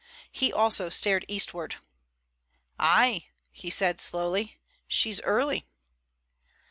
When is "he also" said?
0.31-0.89